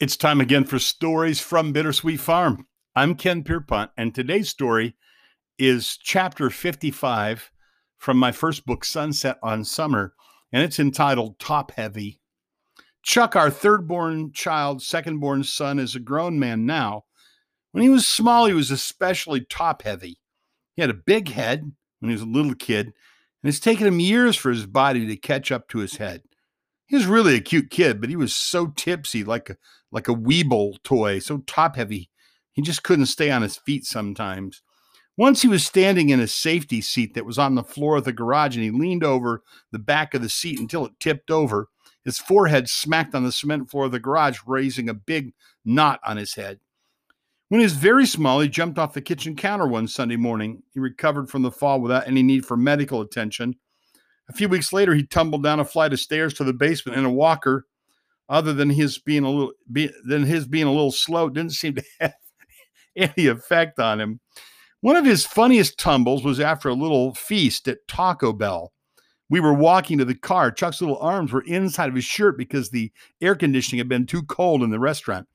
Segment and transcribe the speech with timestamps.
[0.00, 2.66] It's time again for stories from Bittersweet Farm.
[2.96, 4.96] I'm Ken Pierpont, and today's story
[5.58, 7.50] is chapter 55
[7.98, 10.14] from my first book, Sunset on Summer,
[10.50, 12.18] and it's entitled Top Heavy.
[13.02, 17.04] Chuck, our third born child, second born son, is a grown man now.
[17.72, 20.18] When he was small, he was especially top heavy.
[20.76, 22.94] He had a big head when he was a little kid, and
[23.50, 26.22] it's taken him years for his body to catch up to his head.
[26.90, 29.56] He was really a cute kid, but he was so tipsy, like a
[29.92, 32.10] like a Weeble toy, so top heavy.
[32.50, 34.60] He just couldn't stay on his feet sometimes.
[35.16, 38.12] Once he was standing in a safety seat that was on the floor of the
[38.12, 41.68] garage and he leaned over the back of the seat until it tipped over.
[42.04, 45.32] His forehead smacked on the cement floor of the garage, raising a big
[45.64, 46.58] knot on his head.
[47.50, 50.64] When he was very small, he jumped off the kitchen counter one Sunday morning.
[50.74, 53.54] He recovered from the fall without any need for medical attention.
[54.30, 57.04] A few weeks later, he tumbled down a flight of stairs to the basement in
[57.04, 57.66] a walker
[58.28, 61.74] other than his being a little be, than his being a little slow didn't seem
[61.74, 62.14] to have
[62.94, 64.20] any effect on him.
[64.82, 68.72] One of his funniest tumbles was after a little feast at Taco Bell.
[69.28, 70.52] We were walking to the car.
[70.52, 74.22] Chuck's little arms were inside of his shirt because the air conditioning had been too
[74.22, 75.26] cold in the restaurant.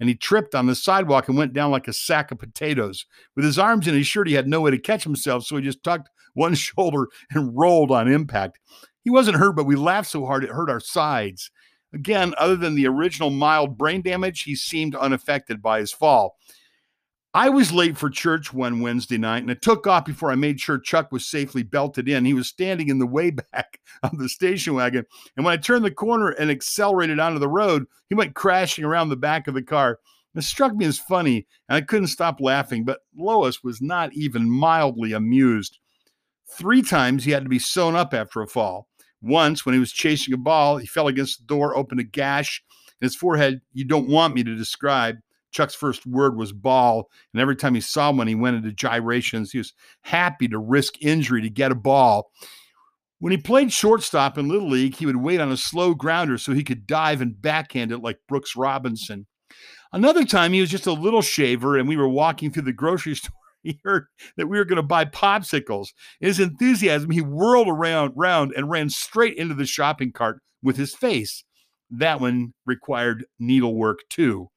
[0.00, 3.04] And he tripped on the sidewalk and went down like a sack of potatoes.
[3.36, 5.62] With his arms in his shirt, he had no way to catch himself, so he
[5.62, 8.58] just tucked one shoulder and rolled on impact.
[9.02, 11.50] He wasn't hurt, but we laughed so hard it hurt our sides.
[11.92, 16.36] Again, other than the original mild brain damage, he seemed unaffected by his fall.
[17.32, 20.58] I was late for church one Wednesday night and it took off before I made
[20.58, 22.24] sure Chuck was safely belted in.
[22.24, 25.06] He was standing in the way back of the station wagon.
[25.36, 29.10] And when I turned the corner and accelerated onto the road, he went crashing around
[29.10, 30.00] the back of the car.
[30.34, 34.50] It struck me as funny and I couldn't stop laughing, but Lois was not even
[34.50, 35.78] mildly amused.
[36.48, 38.88] Three times he had to be sewn up after a fall.
[39.22, 42.62] Once, when he was chasing a ball, he fell against the door, opened a gash
[43.00, 45.16] in his forehead you don't want me to describe.
[45.50, 49.52] Chuck's first word was ball, and every time he saw one, he went into gyrations.
[49.52, 52.30] He was happy to risk injury to get a ball.
[53.18, 56.52] When he played shortstop in Little League, he would wait on a slow grounder so
[56.52, 59.26] he could dive and backhand it like Brooks Robinson.
[59.92, 63.14] Another time, he was just a little shaver, and we were walking through the grocery
[63.16, 65.88] store he heard that we were going to buy popsicles.
[66.20, 70.76] In his enthusiasm, he whirled around, round and ran straight into the shopping cart with
[70.76, 71.44] his face.
[71.90, 74.48] That one required needlework too.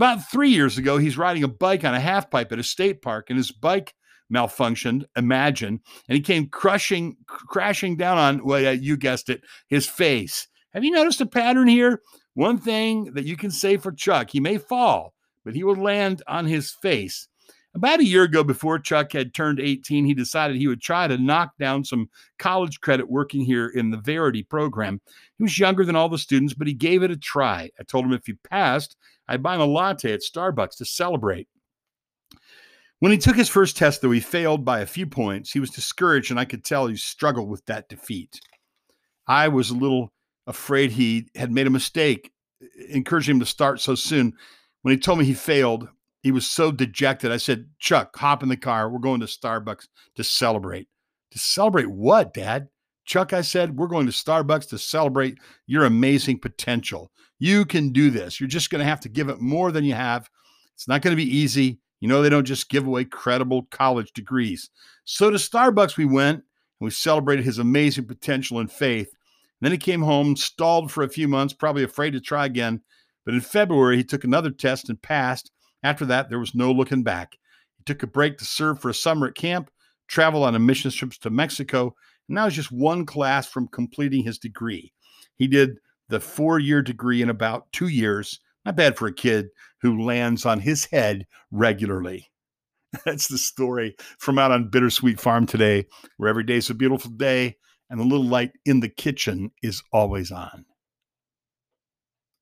[0.00, 3.02] About three years ago, he's riding a bike on a half pipe at a state
[3.02, 3.94] park, and his bike
[4.32, 5.04] malfunctioned.
[5.14, 5.78] Imagine,
[6.08, 10.48] and he came crushing, crashing down on well, yeah, you guessed it, his face.
[10.72, 12.00] Have you noticed a pattern here?
[12.32, 15.12] One thing that you can say for Chuck: he may fall,
[15.44, 17.28] but he will land on his face.
[17.74, 21.16] About a year ago, before Chuck had turned 18, he decided he would try to
[21.16, 25.00] knock down some college credit working here in the Verity program.
[25.38, 27.70] He was younger than all the students, but he gave it a try.
[27.78, 28.96] I told him if he passed,
[29.28, 31.46] I'd buy him a latte at Starbucks to celebrate.
[32.98, 35.70] When he took his first test, though he failed by a few points, he was
[35.70, 38.40] discouraged, and I could tell he struggled with that defeat.
[39.26, 40.12] I was a little
[40.46, 42.32] afraid he had made a mistake,
[42.88, 44.34] encouraging him to start so soon.
[44.82, 45.88] When he told me he failed,
[46.22, 47.32] he was so dejected.
[47.32, 48.90] I said, Chuck, hop in the car.
[48.90, 50.88] We're going to Starbucks to celebrate.
[51.32, 52.68] To celebrate what, Dad?
[53.04, 57.10] Chuck, I said, we're going to Starbucks to celebrate your amazing potential.
[57.38, 58.38] You can do this.
[58.38, 60.28] You're just going to have to give it more than you have.
[60.74, 61.80] It's not going to be easy.
[62.00, 64.70] You know, they don't just give away credible college degrees.
[65.04, 66.44] So to Starbucks we went and
[66.80, 69.08] we celebrated his amazing potential and faith.
[69.08, 72.80] And then he came home, stalled for a few months, probably afraid to try again.
[73.24, 75.50] But in February, he took another test and passed.
[75.82, 77.38] After that, there was no looking back.
[77.78, 79.70] He took a break to serve for a summer at camp,
[80.08, 81.94] travel on a mission trips to Mexico,
[82.28, 84.92] and now he's just one class from completing his degree.
[85.36, 88.40] He did the four year degree in about two years.
[88.64, 89.48] Not bad for a kid
[89.80, 92.30] who lands on his head regularly.
[93.04, 95.86] That's the story from out on Bittersweet Farm today,
[96.18, 97.56] where every day is a beautiful day
[97.88, 100.64] and the little light in the kitchen is always on.